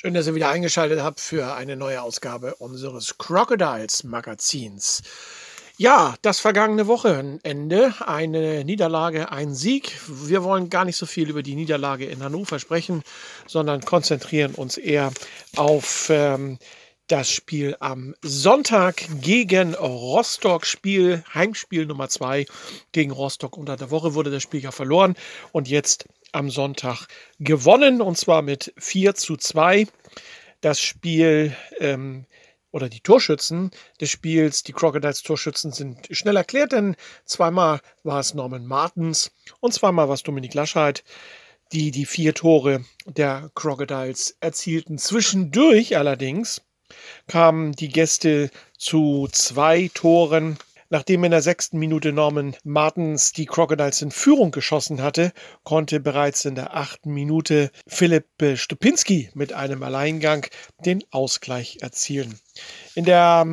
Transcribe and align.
Schön, 0.00 0.14
dass 0.14 0.28
ihr 0.28 0.36
wieder 0.36 0.50
eingeschaltet 0.50 1.02
habt 1.02 1.18
für 1.18 1.56
eine 1.56 1.74
neue 1.74 2.00
Ausgabe 2.00 2.54
unseres 2.54 3.18
Crocodiles 3.18 4.04
Magazins. 4.04 5.02
Ja, 5.76 6.14
das 6.22 6.38
vergangene 6.38 6.86
Wochenende, 6.86 7.92
eine 8.06 8.64
Niederlage, 8.64 9.32
ein 9.32 9.56
Sieg. 9.56 9.98
Wir 10.06 10.44
wollen 10.44 10.70
gar 10.70 10.84
nicht 10.84 10.96
so 10.96 11.04
viel 11.04 11.28
über 11.28 11.42
die 11.42 11.56
Niederlage 11.56 12.06
in 12.06 12.22
Hannover 12.22 12.60
sprechen, 12.60 13.02
sondern 13.48 13.80
konzentrieren 13.80 14.54
uns 14.54 14.76
eher 14.76 15.10
auf 15.56 16.10
ähm, 16.10 16.60
das 17.08 17.30
Spiel 17.30 17.74
am 17.80 18.14
Sonntag 18.22 19.02
gegen 19.20 19.74
Rostock. 19.74 20.64
Spiel, 20.64 21.24
Heimspiel 21.34 21.86
Nummer 21.86 22.08
zwei 22.08 22.46
gegen 22.92 23.10
Rostock. 23.10 23.56
Unter 23.56 23.76
der 23.76 23.90
Woche 23.90 24.14
wurde 24.14 24.30
das 24.30 24.44
Spiel 24.44 24.60
ja 24.60 24.70
verloren 24.70 25.16
und 25.50 25.68
jetzt 25.68 26.04
am 26.32 26.50
Sonntag 26.50 27.06
gewonnen 27.38 28.00
und 28.00 28.16
zwar 28.16 28.42
mit 28.42 28.72
4 28.78 29.14
zu 29.14 29.36
2. 29.36 29.86
Das 30.60 30.80
Spiel 30.80 31.56
ähm, 31.78 32.26
oder 32.70 32.88
die 32.88 33.00
Torschützen 33.00 33.70
des 34.00 34.10
Spiels, 34.10 34.62
die 34.62 34.72
Crocodiles 34.72 35.22
Torschützen 35.22 35.72
sind 35.72 36.08
schnell 36.10 36.36
erklärt, 36.36 36.72
denn 36.72 36.96
zweimal 37.24 37.80
war 38.02 38.20
es 38.20 38.34
Norman 38.34 38.66
Martens 38.66 39.30
und 39.60 39.72
zweimal 39.72 40.08
war 40.08 40.14
es 40.14 40.22
Dominik 40.22 40.54
Laschheit, 40.54 41.04
die 41.72 41.90
die 41.90 42.06
vier 42.06 42.34
Tore 42.34 42.84
der 43.06 43.50
Crocodiles 43.54 44.36
erzielten. 44.40 44.98
Zwischendurch 44.98 45.96
allerdings 45.96 46.62
kamen 47.26 47.72
die 47.72 47.88
Gäste 47.88 48.50
zu 48.76 49.28
zwei 49.32 49.90
Toren 49.92 50.58
Nachdem 50.90 51.24
in 51.24 51.30
der 51.30 51.42
sechsten 51.42 51.78
Minute 51.78 52.12
Norman 52.12 52.56
Martens 52.64 53.32
die 53.32 53.44
Crocodiles 53.44 54.00
in 54.00 54.10
Führung 54.10 54.50
geschossen 54.50 55.02
hatte, 55.02 55.32
konnte 55.62 56.00
bereits 56.00 56.44
in 56.46 56.54
der 56.54 56.74
achten 56.74 57.12
Minute 57.12 57.70
Philipp 57.86 58.26
Stupinski 58.54 59.30
mit 59.34 59.52
einem 59.52 59.82
Alleingang 59.82 60.46
den 60.84 61.04
Ausgleich 61.10 61.78
erzielen. 61.82 62.40
In 62.94 63.04
der 63.04 63.46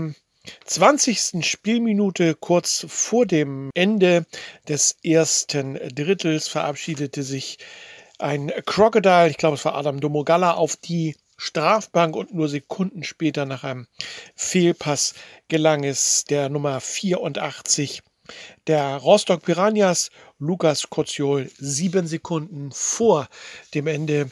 20. 0.66 1.33
Ähm, 1.33 1.41
Spielminute 1.41 2.36
kurz 2.36 2.86
vor 2.88 3.25
dem 3.25 3.69
Ende 3.73 4.25
des 4.67 4.95
ersten 5.03 5.73
Drittels 5.94 6.47
verabschiedete 6.47 7.23
sich 7.23 7.58
ein 8.17 8.52
Crocodile, 8.66 9.30
ich 9.30 9.38
glaube 9.38 9.56
es 9.56 9.66
war 9.66 9.75
Adam 9.75 10.00
Domogalla, 10.00 10.53
auf 10.53 10.78
die 10.78 11.16
Strafbank 11.38 12.16
und 12.16 12.33
nur 12.33 12.47
Sekunden 12.47 13.03
später 13.03 13.45
nach 13.45 13.64
einem 13.64 13.88
Fehlpass 14.36 15.14
gelang 15.47 15.83
es 15.83 16.25
der 16.25 16.50
Nummer 16.50 16.80
84 16.81 18.02
der 18.67 18.97
Rostock 18.97 19.44
Piranhas, 19.44 20.09
Lukas 20.39 20.89
Koziol, 20.89 21.52
sieben 21.58 22.08
Sekunden 22.08 22.72
vor 22.72 23.28
dem 23.73 23.88
Ende 23.88 24.31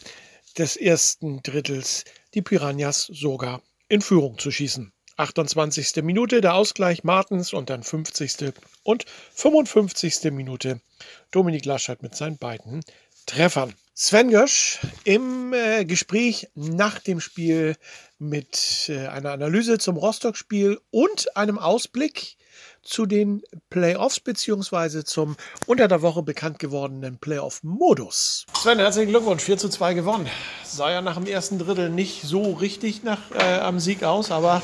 des 0.58 0.76
ersten 0.76 1.42
Drittels 1.44 2.06
die 2.34 2.42
Piranhas 2.42 3.06
sogar 3.06 3.62
in 3.90 4.02
Führung 4.02 4.38
zu 4.40 4.52
schießen. 4.52 4.92
28. 5.18 6.04
Minute 6.04 6.42
der 6.42 6.56
Ausgleich 6.56 7.04
Martens 7.04 7.54
und 7.54 7.70
dann 7.70 7.84
50. 7.84 8.54
und 8.82 9.06
55. 9.36 10.32
Minute 10.32 10.82
Dominik 11.30 11.66
Laschet 11.66 12.02
mit 12.02 12.16
seinen 12.16 12.38
beiden 12.38 12.84
Treffern. 13.28 13.76
Sven 13.96 14.32
Gösch 14.32 14.80
im 15.04 15.54
äh, 15.54 15.86
Gespräch 15.86 16.50
nach 16.56 16.98
dem 16.98 17.20
Spiel 17.20 17.76
mit 18.18 18.90
äh, 18.90 19.06
einer 19.06 19.34
Analyse 19.34 19.78
zum 19.78 19.98
Rostock-Spiel 19.98 20.80
und 20.90 21.38
einem 21.38 21.60
Ausblick 21.60 22.36
zu 22.82 23.06
den 23.06 23.44
Playoffs 23.70 24.20
beziehungsweise 24.20 25.04
zum 25.04 25.36
unter 25.68 25.88
der 25.88 26.02
Woche 26.02 26.24
bekannt 26.24 26.58
gewordenen 26.58 27.20
Playoff-Modus. 27.20 28.48
Sven, 28.56 28.80
herzlichen 28.80 29.10
Glückwunsch, 29.10 29.44
4 29.44 29.60
zu 29.60 29.70
2 29.70 29.94
gewonnen. 29.94 30.28
Sah 30.66 30.90
ja 30.90 31.04
nach 31.04 31.18
dem 31.18 31.28
ersten 31.28 31.60
Drittel 31.60 31.92
nicht 31.92 32.24
so 32.24 32.54
richtig 32.54 33.04
nach, 33.04 33.20
äh, 33.38 33.60
am 33.60 33.80
Sieg 33.80 34.04
aus, 34.04 34.32
aber 34.32 34.64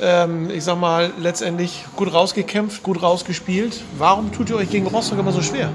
ähm, 0.00 0.50
ich 0.50 0.64
sag 0.64 0.76
mal, 0.76 1.12
letztendlich 1.20 1.84
gut 1.94 2.12
rausgekämpft, 2.12 2.82
gut 2.82 3.00
rausgespielt. 3.00 3.80
Warum 3.96 4.32
tut 4.32 4.50
ihr 4.50 4.56
euch 4.56 4.70
gegen 4.70 4.88
Rostock 4.88 5.20
immer 5.20 5.32
so 5.32 5.40
schwer? 5.40 5.72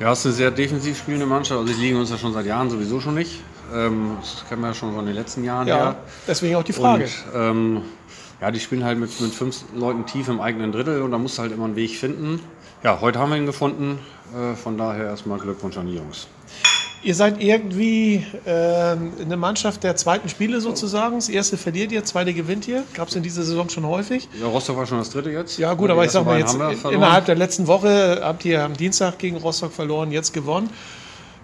Ja, 0.00 0.12
es 0.12 0.20
ist 0.20 0.26
eine 0.26 0.34
sehr 0.34 0.50
defensiv 0.50 0.98
spielende 0.98 1.26
Mannschaft. 1.26 1.60
Also 1.60 1.72
die 1.72 1.80
liegen 1.80 1.96
uns 1.96 2.10
ja 2.10 2.18
schon 2.18 2.32
seit 2.32 2.46
Jahren 2.46 2.68
sowieso 2.68 3.00
schon 3.00 3.14
nicht. 3.14 3.40
Ähm, 3.72 4.16
das 4.20 4.44
kennen 4.48 4.60
wir 4.62 4.68
ja 4.68 4.74
schon 4.74 4.92
von 4.94 5.06
den 5.06 5.14
letzten 5.14 5.44
Jahren 5.44 5.68
ja, 5.68 5.76
her. 5.76 5.96
Deswegen 6.26 6.56
auch 6.56 6.64
die 6.64 6.72
Frage. 6.72 7.04
Und, 7.04 7.12
ähm, 7.34 7.82
ja, 8.40 8.50
die 8.50 8.60
spielen 8.60 8.84
halt 8.84 8.98
mit, 8.98 9.20
mit 9.20 9.32
fünf 9.32 9.64
Leuten 9.74 10.04
tief 10.06 10.28
im 10.28 10.40
eigenen 10.40 10.72
Drittel 10.72 11.02
und 11.02 11.12
da 11.12 11.18
musst 11.18 11.38
du 11.38 11.42
halt 11.42 11.52
immer 11.52 11.64
einen 11.64 11.76
Weg 11.76 11.96
finden. 11.96 12.40
Ja, 12.82 13.00
heute 13.00 13.18
haben 13.18 13.30
wir 13.30 13.36
ihn 13.36 13.46
gefunden. 13.46 13.98
Äh, 14.34 14.56
von 14.56 14.76
daher 14.76 15.06
erstmal 15.06 15.38
Glückwunsch 15.38 15.78
an 15.78 15.86
die 15.86 15.94
Jungs. 15.94 16.26
Ihr 17.04 17.14
seid 17.14 17.42
irgendwie 17.42 18.24
äh, 18.46 18.50
eine 18.50 19.36
Mannschaft 19.36 19.84
der 19.84 19.94
zweiten 19.94 20.30
Spiele 20.30 20.62
sozusagen. 20.62 21.16
Das 21.16 21.28
erste 21.28 21.58
verliert 21.58 21.92
ihr, 21.92 22.02
zweite 22.02 22.32
gewinnt 22.32 22.66
ihr. 22.66 22.82
Gab 22.94 23.08
es 23.08 23.14
in 23.14 23.22
dieser 23.22 23.42
Saison 23.42 23.68
schon 23.68 23.84
häufig. 23.84 24.26
Ja, 24.40 24.46
Rostock 24.46 24.78
war 24.78 24.86
schon 24.86 24.96
das 24.98 25.10
dritte 25.10 25.30
jetzt. 25.30 25.58
Ja 25.58 25.74
gut, 25.74 25.90
aber 25.90 26.06
ich 26.06 26.10
sag 26.10 26.24
mal 26.24 26.38
jetzt, 26.38 26.54
innerhalb 26.54 27.26
der 27.26 27.34
letzten 27.34 27.66
Woche 27.66 28.20
habt 28.22 28.46
ihr 28.46 28.64
am 28.64 28.74
Dienstag 28.74 29.18
gegen 29.18 29.36
Rostock 29.36 29.72
verloren, 29.72 30.12
jetzt 30.12 30.32
gewonnen. 30.32 30.70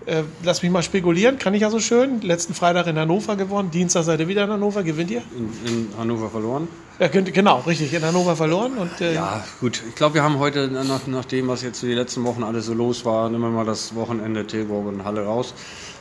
Äh, 0.06 0.22
lass 0.42 0.62
mich 0.62 0.72
mal 0.72 0.82
spekulieren, 0.82 1.38
kann 1.38 1.52
ich 1.52 1.60
ja 1.60 1.68
so 1.68 1.78
schön. 1.78 2.22
Letzten 2.22 2.54
Freitag 2.54 2.86
in 2.86 2.98
Hannover 2.98 3.36
gewonnen, 3.36 3.70
Dienstag 3.70 4.04
seid 4.04 4.18
ihr 4.20 4.28
wieder 4.28 4.44
in 4.44 4.50
Hannover, 4.50 4.82
gewinnt 4.82 5.10
ihr? 5.10 5.22
In, 5.36 5.50
in 5.70 5.88
Hannover 5.98 6.30
verloren. 6.30 6.68
Ja, 7.00 7.08
genau, 7.08 7.60
richtig, 7.60 7.94
in 7.94 8.04
Hannover 8.04 8.36
verloren. 8.36 8.76
Und, 8.76 9.00
äh 9.00 9.14
ja, 9.14 9.42
gut, 9.58 9.82
ich 9.88 9.94
glaube, 9.94 10.16
wir 10.16 10.22
haben 10.22 10.38
heute, 10.38 10.68
nach, 10.68 11.06
nach 11.06 11.24
dem, 11.24 11.48
was 11.48 11.62
jetzt 11.62 11.82
die 11.82 11.94
letzten 11.94 12.24
Wochen 12.24 12.42
alles 12.42 12.66
so 12.66 12.74
los 12.74 13.06
war, 13.06 13.30
nehmen 13.30 13.42
wir 13.42 13.48
mal 13.48 13.64
das 13.64 13.94
Wochenende 13.94 14.46
Tilburg 14.46 14.86
und 14.86 15.02
Halle 15.02 15.24
raus 15.24 15.54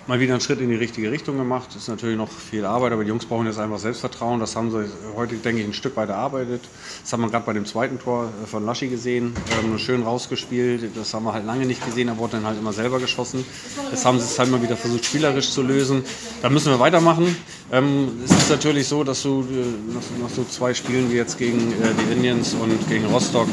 mal 0.10 0.20
wieder 0.20 0.34
einen 0.34 0.42
Schritt 0.42 0.60
in 0.60 0.70
die 0.70 0.76
richtige 0.76 1.12
Richtung 1.12 1.38
gemacht. 1.38 1.76
Ist 1.76 1.88
natürlich 1.88 2.18
noch 2.18 2.32
viel 2.32 2.66
Arbeit, 2.66 2.94
aber 2.94 3.04
die 3.04 3.10
Jungs 3.10 3.28
brauchen 3.28 3.46
jetzt 3.46 3.60
einfach 3.60 3.78
Selbstvertrauen. 3.78 4.40
Das 4.40 4.56
haben 4.56 4.72
sie 4.72 4.90
heute, 5.16 5.36
denke 5.36 5.62
ich, 5.62 5.68
ein 5.68 5.74
Stück 5.74 5.96
weit 5.98 6.10
erarbeitet. 6.10 6.62
Das 7.04 7.14
haben 7.14 7.22
wir 7.22 7.30
gerade 7.30 7.46
bei 7.46 7.54
dem 7.54 7.68
zweiten 7.68 8.00
Tor 8.00 8.32
äh, 8.44 8.48
von 8.48 8.66
Laschi 8.66 8.88
gesehen. 8.88 9.36
Ähm, 9.64 9.78
schön 9.78 10.02
rausgespielt. 10.02 10.98
Das 10.98 11.14
haben 11.14 11.26
wir 11.26 11.34
halt 11.34 11.46
lange 11.46 11.68
nicht 11.68 11.86
gesehen. 11.86 12.08
Er 12.08 12.18
wurde 12.18 12.38
dann 12.38 12.48
halt 12.48 12.58
immer 12.58 12.74
selber 12.74 13.00
geschossen. 13.00 13.46
Jetzt 13.92 14.04
haben 14.04 14.18
sie 14.18 14.26
es 14.26 14.40
halt 14.40 14.50
mal 14.50 14.64
wieder 14.64 14.76
versucht, 14.76 15.06
spielerisch 15.06 15.52
zu 15.52 15.62
lösen. 15.62 16.04
Da 16.42 16.50
müssen 16.50 16.72
wir 16.72 16.80
weitermachen. 16.80 17.36
Ähm, 17.72 18.08
es 18.26 18.32
ist 18.32 18.50
natürlich 18.50 18.88
so, 18.88 19.04
dass 19.04 19.22
du 19.22 19.42
äh, 19.42 19.94
nach, 19.94 20.28
nach 20.28 20.36
so 20.36 20.44
zwei 20.44 20.74
Spielen 20.74 21.12
wie 21.12 21.18
jetzt 21.18 21.38
gegen 21.38 21.72
äh, 21.72 21.94
die 21.94 22.14
Indians 22.14 22.56
und 22.56 22.90
gegen 22.90 23.06
Rostock 23.06 23.48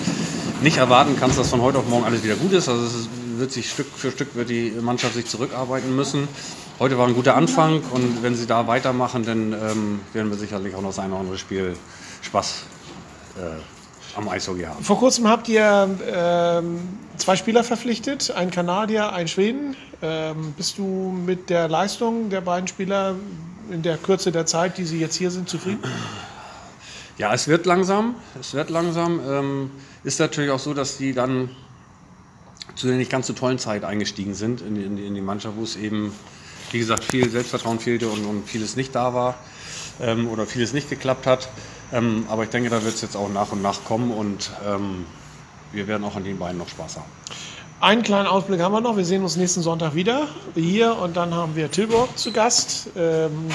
nicht 0.62 0.78
erwarten 0.78 1.16
kannst, 1.20 1.38
dass 1.38 1.50
von 1.50 1.60
heute 1.60 1.80
auf 1.80 1.88
morgen 1.90 2.06
alles 2.06 2.24
wieder 2.24 2.36
gut 2.36 2.52
ist. 2.52 2.66
Also 2.66 2.82
es 2.82 2.94
ist 2.94 3.08
wird 3.38 3.52
sich 3.52 3.70
Stück 3.70 3.86
für 3.94 4.10
Stück 4.10 4.34
wird 4.34 4.50
die 4.50 4.72
Mannschaft 4.80 5.14
sich 5.14 5.26
zurückarbeiten 5.26 5.94
müssen. 5.94 6.28
Heute 6.78 6.98
war 6.98 7.06
ein 7.06 7.14
guter 7.14 7.36
Anfang 7.36 7.82
und 7.92 8.22
wenn 8.22 8.34
sie 8.34 8.46
da 8.46 8.66
weitermachen, 8.66 9.24
dann 9.24 9.52
ähm, 9.52 10.00
werden 10.12 10.30
wir 10.30 10.36
sicherlich 10.36 10.74
auch 10.74 10.82
noch 10.82 10.90
das 10.90 10.98
eine 10.98 11.12
oder 11.12 11.20
andere 11.20 11.38
Spiel 11.38 11.76
Spaß 12.22 12.64
äh, 13.38 14.18
am 14.18 14.28
Eishockey 14.28 14.64
haben. 14.64 14.82
Vor 14.82 14.98
kurzem 14.98 15.28
habt 15.28 15.48
ihr 15.48 15.88
ähm, 16.06 16.80
zwei 17.16 17.36
Spieler 17.36 17.64
verpflichtet, 17.64 18.30
einen 18.30 18.50
Kanadier, 18.50 19.12
einen 19.12 19.28
Schweden. 19.28 19.76
Ähm, 20.02 20.54
bist 20.56 20.78
du 20.78 20.84
mit 20.84 21.50
der 21.50 21.68
Leistung 21.68 22.30
der 22.30 22.40
beiden 22.42 22.68
Spieler 22.68 23.14
in 23.70 23.82
der 23.82 23.96
Kürze 23.96 24.32
der 24.32 24.46
Zeit, 24.46 24.78
die 24.78 24.84
sie 24.84 25.00
jetzt 25.00 25.16
hier 25.16 25.30
sind, 25.30 25.48
zufrieden? 25.48 25.80
Ja, 27.18 27.32
es 27.32 27.48
wird 27.48 27.64
langsam. 27.64 28.14
Es 28.38 28.52
wird 28.52 28.68
langsam. 28.70 29.20
Ähm, 29.26 29.70
ist 30.04 30.20
natürlich 30.20 30.50
auch 30.50 30.58
so, 30.58 30.74
dass 30.74 30.98
die 30.98 31.14
dann 31.14 31.50
zu 32.74 32.88
einer 32.88 32.96
nicht 32.96 33.10
ganz 33.10 33.26
so 33.26 33.32
tollen 33.32 33.58
Zeit 33.58 33.84
eingestiegen 33.84 34.34
sind 34.34 34.60
in, 34.60 34.76
in, 34.76 34.98
in 34.98 35.14
die 35.14 35.20
Mannschaft, 35.20 35.56
wo 35.56 35.62
es 35.62 35.76
eben, 35.76 36.12
wie 36.72 36.78
gesagt, 36.78 37.04
viel 37.04 37.30
Selbstvertrauen 37.30 37.80
fehlte 37.80 38.08
und, 38.08 38.24
und 38.24 38.48
vieles 38.48 38.76
nicht 38.76 38.94
da 38.94 39.14
war 39.14 39.36
ähm, 40.00 40.28
oder 40.28 40.46
vieles 40.46 40.72
nicht 40.72 40.90
geklappt 40.90 41.26
hat. 41.26 41.48
Ähm, 41.92 42.26
aber 42.28 42.44
ich 42.44 42.50
denke, 42.50 42.68
da 42.68 42.82
wird 42.82 42.94
es 42.94 43.02
jetzt 43.02 43.16
auch 43.16 43.28
nach 43.28 43.52
und 43.52 43.62
nach 43.62 43.84
kommen 43.84 44.10
und 44.10 44.50
ähm, 44.66 45.06
wir 45.72 45.86
werden 45.86 46.04
auch 46.04 46.16
an 46.16 46.24
den 46.24 46.38
beiden 46.38 46.58
noch 46.58 46.68
Spaß 46.68 46.96
haben. 46.96 47.10
Einen 47.80 48.02
kleinen 48.02 48.26
Ausblick 48.26 48.60
haben 48.60 48.72
wir 48.72 48.80
noch. 48.80 48.96
Wir 48.96 49.04
sehen 49.04 49.22
uns 49.22 49.36
nächsten 49.36 49.62
Sonntag 49.62 49.94
wieder 49.94 50.28
hier 50.54 50.96
und 50.96 51.16
dann 51.16 51.34
haben 51.34 51.54
wir 51.56 51.70
Tilburg 51.70 52.16
zu 52.18 52.32
Gast. 52.32 52.88
Ähm, 52.96 53.48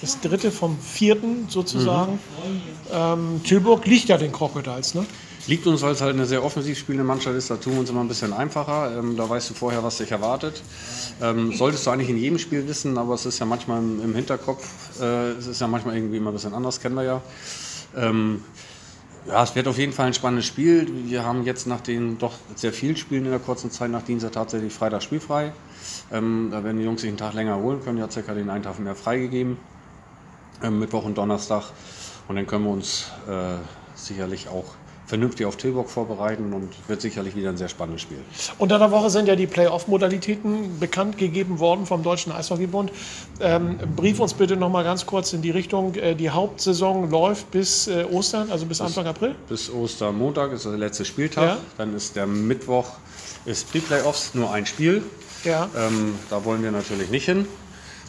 das 0.00 0.20
dritte 0.20 0.50
vom 0.50 0.78
vierten 0.78 1.46
sozusagen. 1.48 2.12
Mhm. 2.12 2.60
Ähm, 2.92 3.40
Tilburg 3.42 3.86
liegt 3.86 4.08
ja 4.08 4.18
den 4.18 4.32
Crocodiles, 4.32 4.94
ne? 4.94 5.06
Liegt 5.46 5.66
uns, 5.66 5.82
weil 5.82 5.92
es 5.92 6.00
halt 6.00 6.14
eine 6.14 6.24
sehr 6.24 6.42
offensiv 6.42 6.78
spielende 6.78 7.04
Mannschaft 7.04 7.36
ist, 7.36 7.50
da 7.50 7.56
tun 7.56 7.74
wir 7.74 7.80
uns 7.80 7.90
immer 7.90 8.00
ein 8.00 8.08
bisschen 8.08 8.32
einfacher. 8.32 8.98
Ähm, 8.98 9.16
da 9.16 9.28
weißt 9.28 9.50
du 9.50 9.54
vorher, 9.54 9.82
was 9.82 9.98
dich 9.98 10.10
erwartet. 10.10 10.62
Ähm, 11.20 11.52
solltest 11.52 11.86
du 11.86 11.90
eigentlich 11.90 12.08
in 12.08 12.16
jedem 12.16 12.38
Spiel 12.38 12.66
wissen, 12.66 12.96
aber 12.96 13.14
es 13.14 13.26
ist 13.26 13.38
ja 13.38 13.46
manchmal 13.46 13.80
im, 13.80 14.02
im 14.02 14.14
Hinterkopf, 14.14 14.66
äh, 15.00 15.32
es 15.32 15.46
ist 15.46 15.60
ja 15.60 15.66
manchmal 15.66 15.96
irgendwie 15.96 16.16
immer 16.16 16.30
ein 16.30 16.34
bisschen 16.34 16.54
anders, 16.54 16.80
kennen 16.80 16.94
wir 16.94 17.04
ja. 17.04 17.22
Ähm, 17.94 18.42
ja, 19.26 19.42
es 19.42 19.54
wird 19.54 19.68
auf 19.68 19.78
jeden 19.78 19.92
Fall 19.92 20.06
ein 20.06 20.14
spannendes 20.14 20.46
Spiel. 20.46 20.86
Wir 21.06 21.24
haben 21.24 21.44
jetzt 21.44 21.66
nach 21.66 21.80
den 21.80 22.18
doch 22.18 22.34
sehr 22.54 22.72
vielen 22.72 22.96
Spielen 22.96 23.24
in 23.24 23.30
der 23.30 23.40
kurzen 23.40 23.70
Zeit 23.70 23.90
nach 23.90 24.02
Dienstag 24.02 24.32
tatsächlich 24.32 24.72
Freitag 24.72 25.02
spielfrei. 25.02 25.52
Ähm, 26.12 26.48
da 26.50 26.62
werden 26.62 26.78
die 26.78 26.84
Jungs 26.84 27.00
sich 27.00 27.08
einen 27.08 27.16
Tag 27.16 27.32
länger 27.32 27.56
holen 27.56 27.82
können. 27.82 28.02
Hat 28.02 28.12
circa 28.12 28.34
den 28.34 28.50
einen 28.50 28.64
Tag 28.64 28.78
mehr 28.78 28.94
freigegeben. 28.94 29.56
Ähm, 30.62 30.78
Mittwoch 30.78 31.04
und 31.04 31.16
Donnerstag. 31.16 31.64
Und 32.28 32.36
dann 32.36 32.46
können 32.46 32.64
wir 32.64 32.72
uns 32.72 33.10
äh, 33.26 33.56
sicherlich 33.94 34.48
auch 34.48 34.74
vernünftig 35.06 35.46
auf 35.46 35.56
Tilburg 35.56 35.90
vorbereiten 35.90 36.52
und 36.52 36.70
wird 36.88 37.00
sicherlich 37.00 37.36
wieder 37.36 37.50
ein 37.50 37.56
sehr 37.56 37.68
spannendes 37.68 38.02
Spiel. 38.02 38.18
Unter 38.58 38.78
der 38.78 38.90
Woche 38.90 39.10
sind 39.10 39.28
ja 39.28 39.36
die 39.36 39.46
Playoff-Modalitäten 39.46 40.78
bekannt 40.78 41.18
gegeben 41.18 41.58
worden 41.58 41.86
vom 41.86 42.02
Deutschen 42.02 42.32
Eishockeybund. 42.32 42.90
Ähm, 43.40 43.78
brief 43.96 44.20
uns 44.20 44.34
bitte 44.34 44.56
noch 44.56 44.70
mal 44.70 44.84
ganz 44.84 45.06
kurz 45.06 45.32
in 45.32 45.42
die 45.42 45.50
Richtung. 45.50 45.94
Äh, 45.94 46.14
die 46.14 46.30
Hauptsaison 46.30 47.10
läuft 47.10 47.50
bis 47.50 47.86
äh, 47.86 48.04
Ostern, 48.10 48.50
also 48.50 48.66
bis 48.66 48.80
Anfang 48.80 49.06
April? 49.06 49.34
Bis 49.48 49.70
Ostermontag 49.70 50.52
ist 50.52 50.64
der 50.64 50.72
letzte 50.72 51.04
Spieltag. 51.04 51.44
Ja. 51.44 51.56
Dann 51.76 51.94
ist 51.94 52.16
der 52.16 52.26
Mittwoch 52.26 52.86
ist 53.44 53.70
Pre-Playoffs, 53.70 54.34
nur 54.34 54.52
ein 54.52 54.64
Spiel. 54.66 55.02
Ja. 55.44 55.68
Ähm, 55.76 56.14
da 56.30 56.44
wollen 56.44 56.62
wir 56.62 56.70
natürlich 56.70 57.10
nicht 57.10 57.26
hin. 57.26 57.46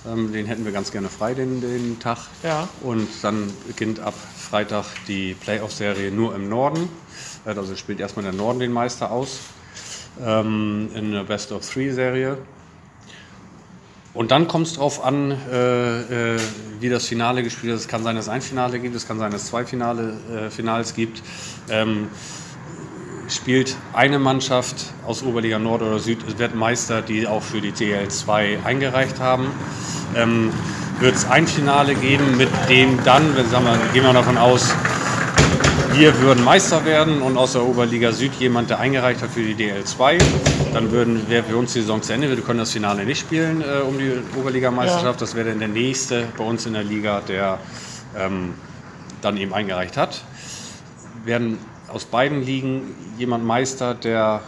Ähm, 0.07 0.31
den 0.31 0.45
hätten 0.45 0.65
wir 0.65 0.71
ganz 0.71 0.91
gerne 0.91 1.09
frei, 1.09 1.33
den, 1.33 1.61
den 1.61 1.99
Tag. 1.99 2.17
Ja. 2.43 2.67
Und 2.81 3.07
dann 3.21 3.51
beginnt 3.67 3.99
ab 3.99 4.13
Freitag 4.37 4.85
die 5.07 5.33
Playoff-Serie 5.33 6.11
nur 6.11 6.35
im 6.35 6.49
Norden. 6.49 6.89
Äh, 7.45 7.49
also 7.49 7.75
spielt 7.75 7.99
erstmal 7.99 8.23
der 8.23 8.33
Norden 8.33 8.59
den 8.59 8.71
Meister 8.71 9.11
aus. 9.11 9.39
Ähm, 10.23 10.89
in 10.95 11.11
der 11.11 11.23
Best 11.23 11.51
of 11.51 11.69
Three-Serie. 11.69 12.37
Und 14.13 14.31
dann 14.31 14.47
kommt 14.47 14.67
es 14.67 14.73
darauf 14.75 15.03
an, 15.03 15.31
äh, 15.51 16.35
äh, 16.35 16.39
wie 16.79 16.87
das 16.87 17.05
Finale 17.05 17.43
gespielt 17.43 17.73
ist. 17.73 17.81
Es 17.81 17.87
kann 17.89 18.01
sein, 18.01 18.15
dass 18.15 18.25
es 18.25 18.29
ein 18.29 18.41
Finale 18.41 18.79
gibt, 18.79 18.95
es 18.95 19.05
kann 19.05 19.19
sein, 19.19 19.31
dass 19.31 19.43
es 19.43 19.47
zwei 19.49 19.65
Finale, 19.65 20.13
äh, 20.33 20.49
Finals 20.49 20.93
gibt. 20.93 21.21
Ähm, 21.69 22.07
spielt 23.29 23.75
eine 23.93 24.19
Mannschaft 24.19 24.93
aus 25.05 25.23
Oberliga 25.23 25.59
Nord 25.59 25.81
oder 25.81 25.99
Süd, 25.99 26.37
wird 26.37 26.55
Meister, 26.55 27.01
die 27.01 27.27
auch 27.27 27.41
für 27.41 27.61
die 27.61 27.71
TL2 27.71 28.63
eingereicht 28.63 29.19
haben. 29.19 29.47
Ähm, 30.15 30.51
wird 30.99 31.15
es 31.15 31.25
ein 31.25 31.45
Finale 31.47 31.95
geben, 31.95 32.37
mit 32.37 32.49
dem 32.69 33.03
dann, 33.03 33.35
wenn, 33.35 33.49
sagen 33.49 33.65
wir, 33.65 33.77
gehen 33.93 34.03
wir 34.03 34.13
davon 34.13 34.37
aus, 34.37 34.73
wir 35.93 36.19
würden 36.19 36.43
Meister 36.43 36.85
werden 36.85 37.21
und 37.21 37.37
aus 37.37 37.53
der 37.53 37.63
Oberliga 37.63 38.11
Süd 38.11 38.33
jemand, 38.35 38.69
der 38.69 38.79
eingereicht 38.79 39.21
hat 39.21 39.29
für 39.29 39.41
die 39.41 39.55
DL2, 39.55 40.21
dann 40.73 40.91
würden, 40.91 41.29
wäre 41.29 41.43
für 41.43 41.57
uns 41.57 41.73
die 41.73 41.81
Saison 41.81 42.01
zu 42.01 42.13
Ende. 42.13 42.29
Wir 42.29 42.37
können 42.43 42.59
das 42.59 42.71
Finale 42.71 43.05
nicht 43.05 43.21
spielen 43.21 43.61
äh, 43.61 43.81
um 43.81 43.97
die 43.97 44.11
Oberligameisterschaft. 44.37 45.19
Ja. 45.19 45.25
Das 45.25 45.35
wäre 45.35 45.49
dann 45.49 45.59
der 45.59 45.67
nächste 45.69 46.25
bei 46.37 46.43
uns 46.43 46.65
in 46.65 46.73
der 46.73 46.83
Liga, 46.83 47.21
der 47.21 47.59
ähm, 48.17 48.53
dann 49.21 49.37
eben 49.37 49.53
eingereicht 49.53 49.95
hat. 49.95 50.21
Werden 51.23 51.59
aus 51.95 52.03
beiden 52.03 52.45
Ligen 52.45 52.93
jemand 53.17 53.45
Meister, 53.45 53.93
der 53.95 54.41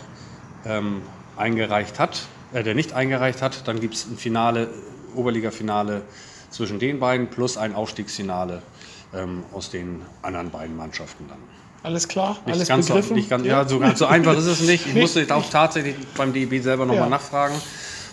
ähm, 0.66 1.02
eingereicht 1.38 1.98
hat, 1.98 2.24
äh, 2.52 2.62
der 2.62 2.76
nicht 2.76 2.92
eingereicht 2.92 3.42
hat. 3.42 3.66
Dann 3.70 3.80
gibt 3.80 3.94
es 3.94 4.06
ein 4.06 4.18
Finale, 4.18 4.68
Oberliga-Finale 5.16 6.02
zwischen 6.50 6.78
den 6.78 7.00
beiden 7.00 7.28
plus 7.28 7.56
ein 7.56 7.74
Aufstiegsfinale 7.74 8.62
ähm, 9.14 9.44
aus 9.54 9.70
den 9.70 10.02
anderen 10.22 10.52
beiden 10.52 10.76
Mannschaften 10.76 11.26
dann. 11.30 11.38
Alles 11.84 12.10
klar, 12.10 12.38
nicht 12.46 12.56
alles 12.56 12.68
ganz 12.68 12.88
begriffen? 12.88 13.10
So, 13.10 13.16
nicht 13.16 13.30
ganz, 13.30 13.46
ja, 13.46 13.66
so, 13.66 13.80
ganz 13.80 14.00
so 14.00 14.08
einfach 14.08 14.38
ist 14.38 14.48
es 14.48 14.62
nicht. 14.62 14.86
Ich 14.86 14.96
musste 15.02 15.26
auch 15.34 15.50
tatsächlich 15.50 15.96
beim 16.18 16.34
DEB 16.34 16.62
selber 16.62 16.86
nochmal 16.86 17.04
ja. 17.04 17.10
nachfragen 17.10 17.56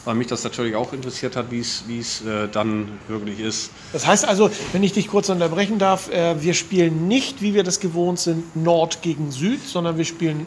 weil 0.05 0.15
mich 0.15 0.27
das 0.27 0.45
natürlich 0.45 0.77
auch 0.77 0.93
interessiert 0.93 1.37
hat, 1.37 1.51
wie 1.51 1.61
es 1.61 2.23
äh, 2.23 2.49
dann 2.49 2.99
wirklich 3.09 3.41
ist. 3.41 3.71
Das 3.93 4.07
heißt 4.07 4.27
also, 4.27 4.51
wenn 4.73 4.83
ich 4.83 4.93
dich 4.93 5.09
kurz 5.09 5.29
unterbrechen 5.29 5.79
darf, 5.79 6.11
äh, 6.11 6.41
wir 6.43 6.55
spielen 6.55 7.09
nicht, 7.09 7.43
wie 7.43 7.55
wir 7.55 7.65
das 7.65 7.81
gewohnt 7.81 8.19
sind, 8.19 8.57
Nord 8.57 9.03
gegen 9.03 9.31
Süd, 9.33 9.67
sondern 9.67 9.97
wir 9.97 10.05
spielen 10.05 10.47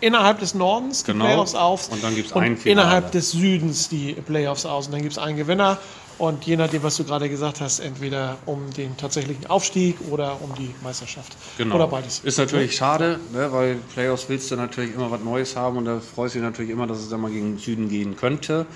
innerhalb 0.00 0.38
des 0.40 0.54
Nordens 0.54 1.02
die 1.02 1.12
genau. 1.12 1.24
Playoffs 1.24 1.54
auf 1.54 1.90
und 1.90 2.02
dann 2.04 2.14
gibt 2.14 2.28
es 2.28 2.32
ein 2.32 2.56
Finale. 2.56 2.70
innerhalb 2.70 3.12
des 3.12 3.32
Südens 3.32 3.88
die 3.88 4.12
Playoffs 4.12 4.64
aus 4.64 4.86
und 4.86 4.92
dann 4.92 5.02
gibt 5.02 5.12
es 5.12 5.18
einen 5.18 5.36
Gewinner 5.36 5.78
und 6.18 6.44
je 6.44 6.56
nachdem, 6.56 6.82
was 6.82 6.96
du 6.96 7.04
gerade 7.04 7.28
gesagt 7.28 7.60
hast, 7.60 7.78
entweder 7.78 8.36
um 8.44 8.70
den 8.72 8.96
tatsächlichen 8.96 9.46
Aufstieg 9.46 9.96
oder 10.10 10.40
um 10.42 10.54
die 10.56 10.74
Meisterschaft. 10.82 11.36
Genau. 11.56 11.76
Oder 11.76 11.86
beides. 11.86 12.20
Ist 12.20 12.38
natürlich 12.38 12.74
schade, 12.74 13.20
ne, 13.32 13.52
weil 13.52 13.76
Playoffs 13.94 14.28
willst 14.28 14.50
du 14.50 14.56
natürlich 14.56 14.94
immer 14.94 15.10
was 15.10 15.22
Neues 15.22 15.56
haben 15.56 15.76
und 15.76 15.84
da 15.84 16.00
freust 16.00 16.34
du 16.34 16.40
dich 16.40 16.46
natürlich 16.46 16.70
immer, 16.70 16.86
dass 16.86 16.98
es 16.98 17.08
dann 17.08 17.20
mal 17.20 17.30
gegen 17.30 17.54
den 17.54 17.58
Süden 17.58 17.88
gehen 17.88 18.16
könnte. 18.16 18.66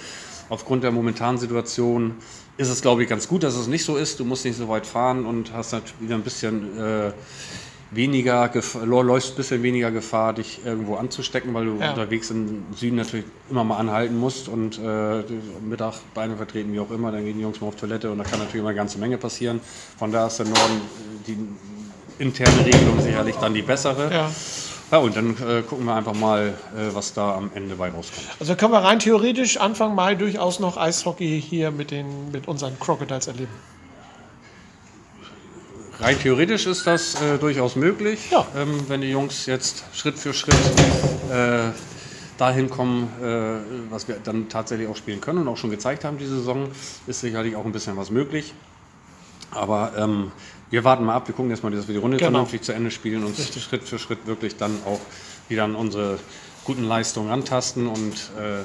Aufgrund 0.48 0.84
der 0.84 0.92
momentanen 0.92 1.38
Situation 1.38 2.16
ist 2.56 2.68
es, 2.68 2.82
glaube 2.82 3.02
ich, 3.02 3.08
ganz 3.08 3.26
gut, 3.26 3.42
dass 3.42 3.54
es 3.54 3.66
nicht 3.66 3.84
so 3.84 3.96
ist. 3.96 4.20
Du 4.20 4.24
musst 4.24 4.44
nicht 4.44 4.56
so 4.56 4.68
weit 4.68 4.86
fahren 4.86 5.24
und 5.24 5.52
hast 5.52 5.72
natürlich 5.72 6.00
wieder 6.00 6.14
ein 6.14 6.22
bisschen 6.22 6.78
äh, 6.78 7.12
weniger, 7.92 8.50
läufst 8.84 9.32
ein 9.32 9.36
bisschen 9.36 9.62
weniger 9.62 9.90
Gefahr, 9.90 10.32
dich 10.32 10.60
irgendwo 10.64 10.96
anzustecken, 10.96 11.52
weil 11.54 11.66
du 11.66 11.78
ja. 11.78 11.90
unterwegs 11.90 12.30
im 12.30 12.64
Süden 12.74 12.96
natürlich 12.96 13.26
immer 13.50 13.64
mal 13.64 13.76
anhalten 13.76 14.18
musst 14.18 14.48
und 14.48 14.78
äh, 14.78 15.22
Mittag 15.62 15.94
Beine 16.14 16.36
vertreten, 16.36 16.72
wie 16.72 16.80
auch 16.80 16.90
immer, 16.90 17.12
dann 17.12 17.24
gehen 17.24 17.36
die 17.36 17.42
Jungs 17.42 17.60
mal 17.60 17.68
auf 17.68 17.76
Toilette 17.76 18.10
und 18.10 18.18
da 18.18 18.24
kann 18.24 18.38
natürlich 18.38 18.60
immer 18.60 18.70
eine 18.70 18.76
ganze 18.76 18.98
Menge 18.98 19.18
passieren. 19.18 19.60
Von 19.98 20.10
da 20.10 20.26
ist 20.26 20.38
der 20.38 20.46
Norden 20.46 20.80
die 21.26 21.36
interne 22.18 22.64
Regelung 22.64 23.00
sicherlich 23.00 23.36
dann 23.36 23.54
die 23.54 23.62
bessere. 23.62 24.12
Ja. 24.12 24.30
Ja, 24.90 24.98
und 24.98 25.16
dann 25.16 25.30
äh, 25.30 25.62
gucken 25.62 25.86
wir 25.86 25.94
einfach 25.94 26.12
mal, 26.12 26.48
äh, 26.76 26.94
was 26.94 27.14
da 27.14 27.34
am 27.34 27.50
Ende 27.54 27.76
bei 27.76 27.88
rauskommt. 27.88 28.26
Also 28.38 28.54
können 28.56 28.72
wir 28.72 28.80
rein 28.80 28.98
theoretisch 28.98 29.56
Anfang 29.56 29.94
Mai 29.94 30.14
durchaus 30.14 30.60
noch 30.60 30.76
Eishockey 30.76 31.40
hier 31.40 31.70
mit, 31.70 31.90
den, 31.90 32.30
mit 32.30 32.46
unseren 32.46 32.78
Crocodiles 32.78 33.26
erleben. 33.26 33.48
Rein 36.02 36.18
theoretisch 36.18 36.66
ist 36.66 36.84
das 36.84 37.14
äh, 37.22 37.38
durchaus 37.38 37.76
möglich, 37.76 38.28
ja. 38.32 38.44
ähm, 38.56 38.86
wenn 38.88 39.02
die 39.02 39.10
Jungs 39.10 39.46
jetzt 39.46 39.84
Schritt 39.94 40.18
für 40.18 40.34
Schritt 40.34 40.56
äh, 41.30 41.70
dahin 42.36 42.68
kommen, 42.68 43.08
äh, 43.22 43.88
was 43.88 44.08
wir 44.08 44.16
dann 44.16 44.48
tatsächlich 44.48 44.88
auch 44.88 44.96
spielen 44.96 45.20
können 45.20 45.38
und 45.38 45.48
auch 45.48 45.56
schon 45.56 45.70
gezeigt 45.70 46.04
haben 46.04 46.18
diese 46.18 46.38
Saison, 46.38 46.66
ist 47.06 47.20
sicherlich 47.20 47.54
auch 47.54 47.64
ein 47.64 47.70
bisschen 47.70 47.96
was 47.96 48.10
möglich. 48.10 48.52
Aber 49.52 49.92
ähm, 49.96 50.32
wir 50.70 50.82
warten 50.82 51.04
mal 51.04 51.14
ab, 51.14 51.28
wir 51.28 51.36
gucken 51.36 51.52
erstmal, 51.52 51.70
dass 51.70 51.86
wir 51.86 51.94
die 51.94 52.00
Runde 52.00 52.16
genau. 52.16 52.30
vernünftig 52.30 52.62
zu 52.62 52.72
Ende 52.72 52.90
spielen 52.90 53.22
und 53.22 53.38
Richtig. 53.38 53.62
Schritt 53.62 53.84
für 53.84 54.00
Schritt 54.00 54.26
wirklich 54.26 54.56
dann 54.56 54.76
auch 54.84 55.00
wieder 55.48 55.62
an 55.62 55.76
unsere 55.76 56.18
guten 56.64 56.82
Leistungen 56.82 57.28
rantasten. 57.28 57.86
Und 57.86 58.14
äh, 58.40 58.64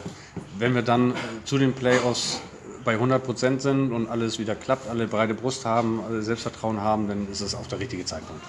wenn 0.58 0.74
wir 0.74 0.82
dann 0.82 1.14
zu 1.46 1.60
den 1.60 1.74
Playoffs 1.74 2.42
bei 2.88 2.94
100 2.94 3.22
Prozent 3.22 3.62
sind 3.62 3.92
und 3.92 4.08
alles 4.08 4.40
wieder 4.40 4.56
klappt, 4.56 4.88
alle 4.88 5.08
breite 5.08 5.34
Brust 5.34 5.66
haben, 5.66 6.02
alle 6.08 6.22
Selbstvertrauen 6.22 6.80
haben, 6.80 7.10
dann 7.10 7.30
ist 7.30 7.42
es 7.42 7.54
auch 7.54 7.68
der 7.68 7.82
richtige 7.82 8.06
Zeitpunkt. 8.06 8.42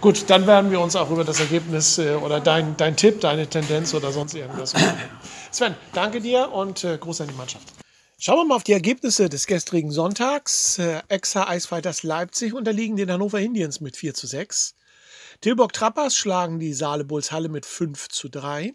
Gut, 0.00 0.28
dann 0.28 0.48
werden 0.48 0.72
wir 0.72 0.80
uns 0.80 0.96
auch 0.96 1.12
über 1.12 1.22
das 1.22 1.38
Ergebnis 1.38 1.98
äh, 1.98 2.16
oder 2.16 2.40
dein, 2.40 2.76
dein 2.76 2.96
Tipp, 2.96 3.20
deine 3.20 3.46
Tendenz 3.46 3.94
oder 3.94 4.10
sonst 4.10 4.34
irgendwas. 4.34 4.74
Sven, 5.52 5.76
danke 5.92 6.20
dir 6.20 6.50
und 6.50 6.82
äh, 6.82 6.98
Gruß 6.98 7.20
an 7.20 7.28
die 7.28 7.34
Mannschaft. 7.34 7.68
Schauen 8.18 8.38
wir 8.38 8.44
mal 8.46 8.56
auf 8.56 8.64
die 8.64 8.72
Ergebnisse 8.72 9.28
des 9.28 9.46
gestrigen 9.46 9.92
Sonntags. 9.92 10.78
Äh, 10.80 11.02
Exa 11.08 11.46
Eisfighters 11.46 12.02
Leipzig 12.02 12.52
unterliegen 12.52 12.96
den 12.96 13.12
Hannover 13.12 13.38
Indians 13.38 13.80
mit 13.80 13.96
4 13.96 14.12
zu 14.14 14.26
6. 14.26 14.74
Tilburg 15.40 15.72
Trappers 15.72 16.16
schlagen 16.16 16.58
die 16.58 16.74
Saale 16.74 17.04
Bulls 17.04 17.30
Halle 17.30 17.48
mit 17.48 17.64
5 17.64 18.08
zu 18.08 18.28
3. 18.28 18.72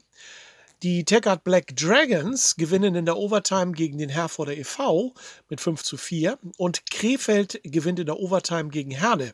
Die 0.82 1.04
Teckert 1.04 1.44
Black 1.44 1.76
Dragons 1.76 2.56
gewinnen 2.56 2.96
in 2.96 3.04
der 3.04 3.18
Overtime 3.18 3.74
gegen 3.74 3.98
den 3.98 4.08
Herforder 4.08 4.56
e.V. 4.56 5.14
mit 5.50 5.60
5 5.60 5.84
zu 5.84 5.98
4 5.98 6.40
und 6.56 6.90
Krefeld 6.90 7.60
gewinnt 7.64 8.00
in 8.00 8.06
der 8.06 8.18
Overtime 8.18 8.70
gegen 8.70 8.92
Herne 8.92 9.34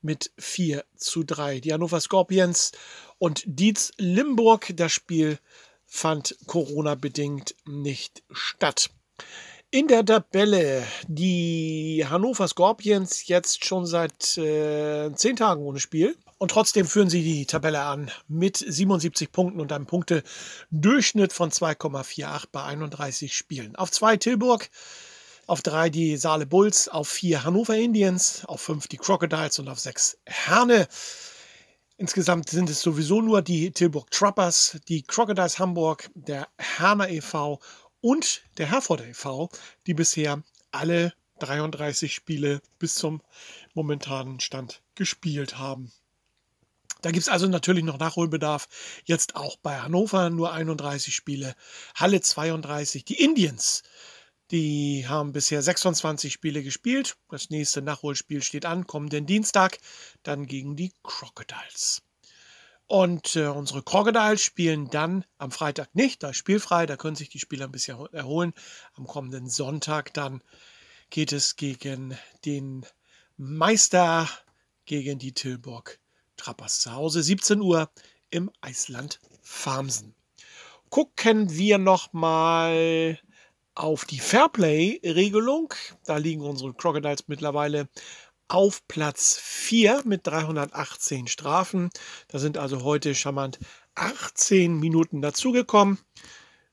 mit 0.00 0.30
4 0.38 0.82
zu 0.96 1.24
3. 1.24 1.60
Die 1.60 1.74
Hannover 1.74 2.00
Scorpions 2.00 2.72
und 3.18 3.42
Dietz 3.44 3.92
Limburg, 3.98 4.72
das 4.76 4.92
Spiel 4.92 5.38
fand 5.84 6.34
Corona-bedingt 6.46 7.54
nicht 7.66 8.22
statt. 8.30 8.88
In 9.70 9.88
der 9.88 10.06
Tabelle 10.06 10.86
die 11.06 12.06
Hannover 12.08 12.48
Scorpions 12.48 13.28
jetzt 13.28 13.66
schon 13.66 13.84
seit 13.84 14.38
äh, 14.38 15.12
zehn 15.14 15.36
Tagen 15.36 15.60
ohne 15.60 15.80
Spiel. 15.80 16.16
Und 16.38 16.52
trotzdem 16.52 16.86
führen 16.86 17.10
sie 17.10 17.24
die 17.24 17.46
Tabelle 17.46 17.80
an 17.80 18.12
mit 18.28 18.56
77 18.56 19.32
Punkten 19.32 19.60
und 19.60 19.72
einem 19.72 19.86
Punktedurchschnitt 19.86 21.32
von 21.32 21.50
2,48 21.50 22.44
bei 22.52 22.62
31 22.62 23.36
Spielen. 23.36 23.74
Auf 23.74 23.90
zwei 23.90 24.16
Tilburg, 24.16 24.70
auf 25.48 25.62
drei 25.62 25.90
die 25.90 26.16
Saale 26.16 26.46
Bulls, 26.46 26.88
auf 26.88 27.08
vier 27.08 27.42
Hannover 27.42 27.76
Indians, 27.76 28.44
auf 28.44 28.60
fünf 28.60 28.86
die 28.86 28.98
Crocodiles 28.98 29.58
und 29.58 29.68
auf 29.68 29.80
sechs 29.80 30.16
Herne. 30.26 30.86
Insgesamt 31.96 32.48
sind 32.50 32.70
es 32.70 32.82
sowieso 32.82 33.20
nur 33.20 33.42
die 33.42 33.72
Tilburg 33.72 34.12
Trappers, 34.12 34.78
die 34.86 35.02
Crocodiles 35.02 35.58
Hamburg, 35.58 36.08
der 36.14 36.46
Herner 36.56 37.08
e.V. 37.08 37.58
und 38.00 38.42
der 38.58 38.70
Herforder 38.70 39.08
e.V., 39.08 39.48
die 39.88 39.94
bisher 39.94 40.44
alle 40.70 41.12
33 41.40 42.14
Spiele 42.14 42.60
bis 42.78 42.94
zum 42.94 43.22
momentanen 43.74 44.38
Stand 44.38 44.82
gespielt 44.94 45.58
haben. 45.58 45.90
Da 47.00 47.12
gibt 47.12 47.22
es 47.22 47.28
also 47.28 47.46
natürlich 47.46 47.84
noch 47.84 47.98
Nachholbedarf. 47.98 48.68
Jetzt 49.04 49.36
auch 49.36 49.56
bei 49.58 49.78
Hannover 49.78 50.30
nur 50.30 50.52
31 50.52 51.14
Spiele, 51.14 51.54
Halle 51.94 52.20
32. 52.20 53.04
Die 53.04 53.22
Indians, 53.22 53.84
die 54.50 55.06
haben 55.06 55.32
bisher 55.32 55.62
26 55.62 56.32
Spiele 56.32 56.62
gespielt. 56.62 57.16
Das 57.28 57.50
nächste 57.50 57.82
Nachholspiel 57.82 58.42
steht 58.42 58.66
an, 58.66 58.86
kommenden 58.86 59.26
Dienstag, 59.26 59.78
dann 60.24 60.46
gegen 60.46 60.74
die 60.74 60.92
Crocodiles. 61.04 62.02
Und 62.86 63.36
äh, 63.36 63.46
unsere 63.46 63.82
Crocodiles 63.82 64.42
spielen 64.42 64.88
dann 64.88 65.24
am 65.36 65.50
Freitag 65.50 65.94
nicht, 65.94 66.22
da 66.22 66.30
ist 66.30 66.38
spielfrei, 66.38 66.86
da 66.86 66.96
können 66.96 67.16
sich 67.16 67.28
die 67.28 67.38
Spieler 67.38 67.66
ein 67.66 67.72
bisschen 67.72 67.98
erholen. 68.12 68.54
Am 68.94 69.06
kommenden 69.06 69.48
Sonntag 69.50 70.14
dann 70.14 70.42
geht 71.10 71.32
es 71.32 71.56
gegen 71.56 72.16
den 72.46 72.86
Meister, 73.36 74.28
gegen 74.86 75.18
die 75.18 75.34
Tilburg 75.34 76.00
Trappers 76.38 76.80
zu 76.80 76.94
Hause, 76.94 77.22
17 77.22 77.60
Uhr 77.60 77.90
im 78.30 78.50
Eisland 78.62 79.20
Farmsen. 79.42 80.14
Gucken 80.88 81.54
wir 81.54 81.76
noch 81.76 82.14
mal 82.14 83.18
auf 83.74 84.04
die 84.06 84.18
Fairplay-Regelung. 84.18 85.74
Da 86.04 86.16
liegen 86.16 86.40
unsere 86.40 86.72
Crocodiles 86.72 87.28
mittlerweile 87.28 87.88
auf 88.48 88.86
Platz 88.88 89.38
4 89.42 90.02
mit 90.04 90.26
318 90.26 91.26
Strafen. 91.26 91.90
Da 92.28 92.38
sind 92.38 92.56
also 92.56 92.82
heute 92.82 93.14
charmant 93.14 93.58
18 93.94 94.78
Minuten 94.80 95.20
dazugekommen. 95.20 95.98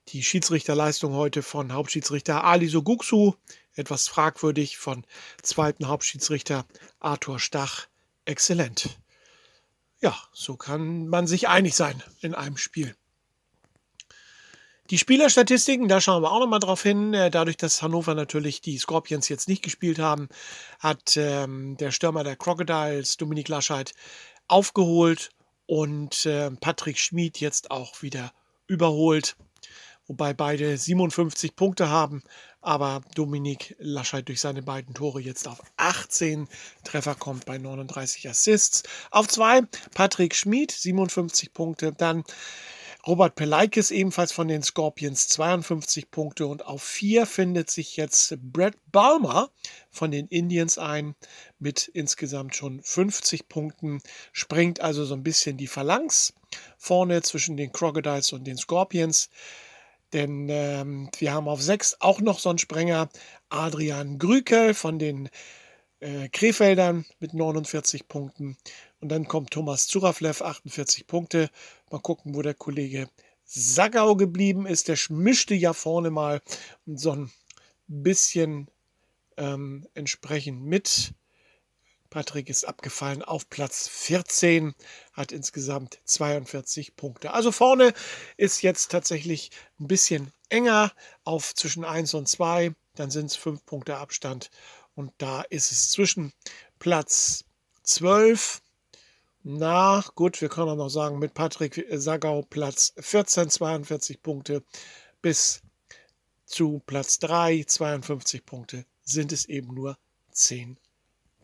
Die 0.09 0.23
Schiedsrichterleistung 0.23 1.13
heute 1.13 1.43
von 1.43 1.73
Hauptschiedsrichter 1.73 2.43
Ali 2.43 2.67
Soguksu, 2.67 3.33
etwas 3.73 4.07
fragwürdig 4.07 4.77
von 4.77 5.03
zweiten 5.41 5.87
Hauptschiedsrichter 5.87 6.65
Arthur 6.99 7.39
Stach, 7.39 7.87
exzellent. 8.25 8.97
Ja, 10.05 10.15
so 10.33 10.55
kann 10.55 11.07
man 11.07 11.25
sich 11.25 11.47
einig 11.47 11.73
sein 11.73 12.03
in 12.21 12.35
einem 12.35 12.57
Spiel. 12.57 12.95
Die 14.91 14.99
Spielerstatistiken, 14.99 15.87
da 15.87 15.99
schauen 15.99 16.21
wir 16.21 16.31
auch 16.31 16.41
nochmal 16.41 16.59
drauf 16.59 16.83
hin. 16.83 17.15
Äh, 17.15 17.31
dadurch, 17.31 17.57
dass 17.57 17.81
Hannover 17.81 18.13
natürlich 18.13 18.61
die 18.61 18.77
Scorpions 18.77 19.29
jetzt 19.29 19.47
nicht 19.47 19.63
gespielt 19.63 19.97
haben, 19.97 20.29
hat 20.77 21.17
ähm, 21.17 21.75
der 21.77 21.89
Stürmer 21.89 22.23
der 22.23 22.35
Crocodiles, 22.35 23.17
Dominik 23.17 23.47
Laschet, 23.47 23.95
aufgeholt 24.47 25.31
und 25.65 26.27
äh, 26.27 26.51
Patrick 26.51 26.99
Schmid 26.99 27.39
jetzt 27.39 27.71
auch 27.71 28.03
wieder 28.03 28.31
überholt. 28.67 29.35
Wobei 30.07 30.33
beide 30.33 30.77
57 30.77 31.55
Punkte 31.55 31.89
haben, 31.89 32.21
aber 32.61 33.01
Dominik 33.15 33.75
Laschet 33.79 34.27
durch 34.27 34.39
seine 34.39 34.61
beiden 34.61 34.93
Tore 34.93 35.19
jetzt 35.19 35.47
auf 35.47 35.61
18 35.77 36.47
Treffer 36.83 37.15
kommt 37.15 37.45
bei 37.45 37.57
39 37.57 38.29
Assists. 38.29 38.83
Auf 39.09 39.27
zwei 39.27 39.61
Patrick 39.95 40.35
Schmid, 40.35 40.71
57 40.71 41.53
Punkte. 41.53 41.91
Dann 41.91 42.23
Robert 43.07 43.35
Pelaikis 43.35 43.91
ebenfalls 43.91 44.31
von 44.31 44.47
den 44.47 44.63
Scorpions 44.63 45.27
52 45.27 46.09
Punkte 46.09 46.47
und 46.47 46.65
auf 46.65 46.81
vier 46.81 47.27
findet 47.27 47.69
sich 47.69 47.97
jetzt 47.97 48.35
Brad 48.41 48.73
Balmer 48.91 49.51
von 49.91 50.09
den 50.09 50.27
Indians 50.27 50.79
ein 50.79 51.13
mit 51.59 51.87
insgesamt 51.87 52.55
schon 52.55 52.81
50 52.81 53.47
Punkten, 53.47 54.01
springt 54.31 54.79
also 54.81 55.05
so 55.05 55.13
ein 55.13 55.21
bisschen 55.21 55.55
die 55.55 55.67
Phalanx 55.67 56.33
vorne 56.79 57.21
zwischen 57.21 57.57
den 57.57 57.71
Crocodiles 57.71 58.33
und 58.33 58.45
den 58.45 58.57
Scorpions. 58.57 59.29
Denn 60.13 60.47
ähm, 60.49 61.09
wir 61.17 61.33
haben 61.33 61.47
auf 61.47 61.61
sechs 61.61 61.97
auch 61.99 62.21
noch 62.21 62.39
so 62.39 62.49
einen 62.49 62.57
Sprenger, 62.57 63.09
Adrian 63.49 64.17
Grükel 64.19 64.73
von 64.73 64.99
den 64.99 65.29
äh, 65.99 66.29
Krefeldern 66.29 67.05
mit 67.19 67.33
49 67.33 68.07
Punkten. 68.07 68.57
Und 68.99 69.09
dann 69.09 69.27
kommt 69.27 69.51
Thomas 69.51 69.87
Zuraflev, 69.87 70.41
48 70.41 71.07
Punkte. 71.07 71.49
Mal 71.91 71.99
gucken, 71.99 72.35
wo 72.35 72.41
der 72.41 72.53
Kollege 72.53 73.09
Sagau 73.43 74.15
geblieben 74.15 74.65
ist. 74.65 74.87
Der 74.87 74.97
mischte 75.09 75.53
ja 75.53 75.73
vorne 75.73 76.09
mal 76.11 76.41
so 76.85 77.11
ein 77.11 77.31
bisschen 77.87 78.69
ähm, 79.37 79.87
entsprechend 79.93 80.63
mit. 80.63 81.13
Patrick 82.15 82.49
ist 82.49 82.65
abgefallen 82.65 83.23
auf 83.23 83.49
Platz 83.49 83.89
14, 83.89 84.73
hat 85.11 85.33
insgesamt 85.33 85.99
42 86.05 86.95
Punkte. 86.95 87.33
Also 87.33 87.51
vorne 87.51 87.93
ist 88.37 88.61
jetzt 88.61 88.89
tatsächlich 88.89 89.51
ein 89.81 89.89
bisschen 89.89 90.31
enger 90.47 90.93
auf 91.25 91.53
zwischen 91.53 91.83
1 91.83 92.13
und 92.13 92.29
2. 92.29 92.73
Dann 92.95 93.11
sind 93.11 93.31
es 93.31 93.35
5 93.35 93.65
Punkte 93.65 93.97
Abstand. 93.97 94.49
Und 94.93 95.11
da 95.17 95.41
ist 95.41 95.73
es 95.73 95.91
zwischen 95.91 96.31
Platz 96.79 97.43
12 97.83 98.61
na 99.43 100.01
gut, 100.15 100.39
wir 100.41 100.47
können 100.47 100.69
auch 100.69 100.75
noch 100.77 100.89
sagen, 100.89 101.19
mit 101.19 101.33
Patrick 101.33 101.85
Sagau 101.91 102.43
Platz 102.43 102.93
14, 102.97 103.49
42 103.49 104.23
Punkte 104.23 104.63
bis 105.21 105.61
zu 106.45 106.81
Platz 106.85 107.19
3, 107.19 107.65
52 107.67 108.45
Punkte, 108.45 108.85
sind 109.03 109.33
es 109.33 109.45
eben 109.45 109.73
nur 109.73 109.97
10 110.31 110.77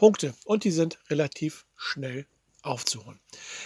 Punkte. 0.02 0.34
Und 0.46 0.64
die 0.64 0.72
sind 0.72 0.98
relativ 1.12 1.68
schnell 1.76 2.26
aufzuholen. 2.64 3.20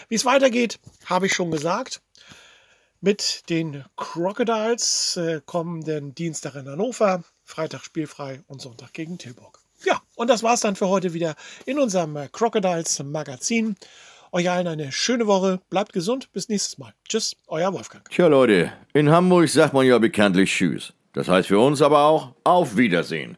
Wie 0.10 0.16
es 0.16 0.26
weitergeht, 0.26 0.80
habe 1.06 1.28
ich 1.28 1.34
schon 1.34 1.50
gesagt. 1.50 2.02
Mit 3.00 3.50
den 3.50 3.86
Crocodiles 3.96 5.16
äh, 5.16 5.40
kommenden 5.46 6.14
Dienstag 6.14 6.56
in 6.56 6.68
Hannover, 6.68 7.24
Freitag 7.46 7.86
spielfrei 7.86 8.42
und 8.48 8.62
Sonntag 8.62 8.92
gegen 8.92 9.18
Tilburg. 9.18 9.60
Ja, 9.86 10.02
und 10.16 10.30
das 10.30 10.44
war 10.44 10.56
es 10.56 10.60
dann 10.60 10.76
für 10.76 10.90
heute 10.90 11.14
wieder 11.14 11.36
in 11.66 11.80
unserem 11.80 12.18
Crocodiles 12.34 13.02
Magazin. 13.02 13.78
Euch 14.34 14.50
allen 14.50 14.68
eine 14.68 14.92
schöne 14.92 15.28
Woche. 15.28 15.62
Bleibt 15.70 15.94
gesund. 15.94 16.34
Bis 16.34 16.50
nächstes 16.50 16.78
Mal. 16.78 16.94
Tschüss, 17.08 17.38
euer 17.48 17.72
Wolfgang. 17.72 18.10
Tja, 18.10 18.28
Leute, 18.28 18.74
in 18.94 19.10
Hamburg 19.10 19.48
sagt 19.48 19.74
man 19.74 19.86
ja 19.86 19.98
bekanntlich 20.00 20.52
Tschüss. 20.52 20.92
Das 21.14 21.30
heißt 21.30 21.48
für 21.48 21.60
uns 21.60 21.82
aber 21.82 22.04
auch 22.04 22.36
Auf 22.44 22.76
Wiedersehen. 22.76 23.38